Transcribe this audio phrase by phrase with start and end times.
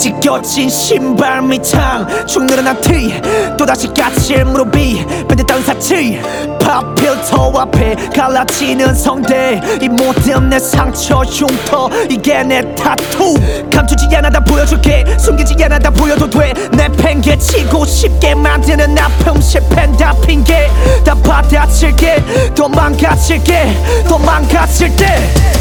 [0.00, 2.06] 찢겨진 신발 밑창.
[2.26, 3.20] 축 늘어난 티
[3.58, 6.18] 또다시 까칠 무릎이 밴듯한 사치.
[6.58, 9.60] 팝필터 앞에 갈라지는 성대.
[9.82, 13.34] 이 모든 내 상처 흉터 이게 내 타투.
[13.70, 15.04] 감추지 않아 다 보여줄게.
[15.18, 20.70] 숨기지 않아 다 보여도 돼내 팽개치고 쉽게 만드는 아픔 실패는 다 핑계.
[21.04, 22.54] 다 받아칠게.
[22.54, 24.04] 도망가칠게.
[24.08, 25.59] 도망가칠 때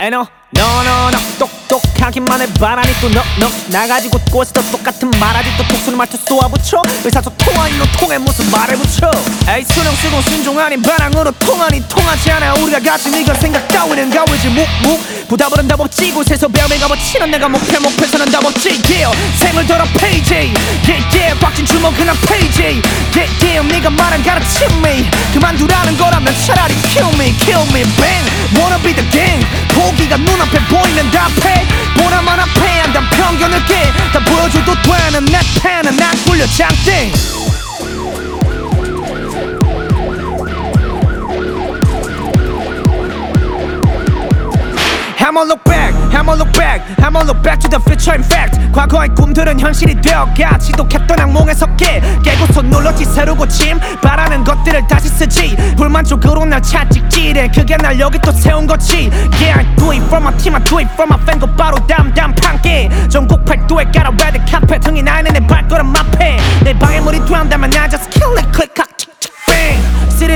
[0.00, 0.26] 에이 no
[0.56, 1.08] no
[1.68, 3.50] 똑똑하기만 해 바라니 또너너.
[3.68, 6.82] 나가지고 곳에서 똑같은 말하지 또 톡수는 말투 쏘아붙여.
[7.04, 9.10] 의사소통하니 너 통에 무슨 말을 붙여.
[9.48, 12.54] 에이 수능 쓰고 순종 아닌 반항으로 통하니 통하지 않아.
[12.54, 15.28] 우리가 가진 이걸 생각 따위는 가위지 묵묵.
[15.28, 16.10] 부담은 답 없지.
[16.12, 18.80] 곳에서 배움에 가버치는 내가 목표 목표서는 답 없지.
[18.88, 19.12] Yeah.
[19.36, 20.34] 생을 더러 페이지
[20.88, 21.38] yeah yeah.
[21.40, 22.80] 박진 주먹 그냥 페이지
[23.14, 23.68] yeah yeah.
[23.68, 27.84] 네가 말한 가르침이 그만두라는 거라면 차라리 kill me kill me
[30.24, 31.66] 눈앞에 보이는 답해
[31.96, 37.12] 보나마나 패한단 편견을 깨다 보여줘도 되는 내 팬은 난 굴려 장땡
[45.28, 48.58] I'ma look back, I'ma look back, I'ma look back to the future in fact.
[48.72, 52.00] 과거의 꿈들은 현실이 되어가 지독했던 악몽에서 깨.
[52.24, 53.78] 깨고서 눌렀지 새로 고침.
[54.00, 55.54] 바라는 것들을 다시 쓰지.
[55.76, 59.10] 불만족으로 날 채찍질해 그게 날 여기 또 세운 거지.
[59.38, 59.68] Yeah,
[60.07, 62.89] I do it for my team, I do it for my fan 곧바로 담담 판게
[63.09, 68.09] 전국 팔도에 깔아 레드 카펫 흥이 나는 내 발걸음 앞에 내 방해물이 된다면 나 just
[68.09, 69.06] kill it click clack 칙칙 bang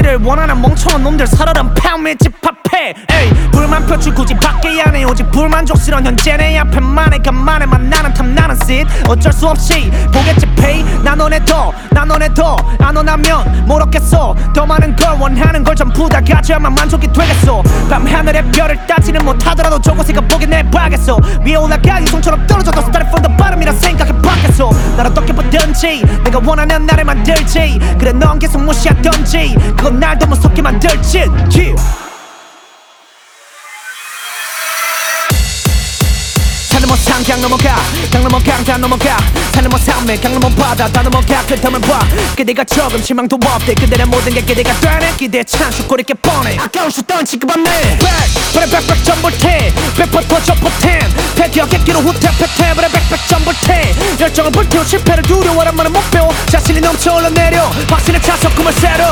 [0.03, 2.95] 시리를 원하는 멍청한 놈들 살아란 팜에 집합해.
[3.11, 8.13] 에이 불만 표출 굳이 밖에 안 해 오직 불만족스러운 현재 내 앞에 만에 간만에 만나는
[8.13, 10.83] 탐나는 씬 어쩔 수 없이 보겠지 페이.
[11.03, 14.35] 나 너네 더나 너네 더안 원하면 모르겠어.
[14.53, 17.63] 더 많은 걸 원하는 걸 전부 다 가져야만 만족이 되겠어.
[17.89, 21.17] 밤하늘의 별을 따지는 못하더라도 저곳에 가보게 내봐겠어.
[21.47, 24.12] 위에 올라가 이송처럼 떨어져도 starting from the bottom이라 생각해
[24.63, 27.79] 봤겠어 날 어떻게 보든지 내가 원하는 나를 만들지.
[27.99, 29.55] 그래 넌 계속 무시하던지.
[29.77, 31.19] 그건 날 더 무섭게 만들지.
[31.55, 31.75] yeah.
[36.69, 37.77] 산을 뭐 상강 넘어가.
[38.13, 39.17] 강 넘어 강 다 넘어가.
[39.53, 41.43] 산을 뭐 산맥 강 넘어 바다 다 넘어가.
[41.47, 42.01] 그다음을 봐.
[42.37, 43.75] 그대가 조금 실망도 없대.
[43.75, 45.13] 그대의 모든 게 기대가 되네.
[45.17, 46.57] 기대에 찬수 꼬리게 뻔해.
[46.59, 47.99] 아까운 슛 던 지금 없네.
[47.99, 48.09] 백
[48.53, 49.73] 그래 백백 전볼테.
[49.97, 51.01] 백퍼 터져 포텐?
[51.37, 52.75] 패기하겠기로 후퇴 패퇴
[54.33, 56.31] 열정을 불태워 실패를 두려워란 말은 못 배워.
[56.47, 57.71] 자신이 넘쳐 흘러내려.
[57.89, 59.05] 확신을 차서 꿈을 새로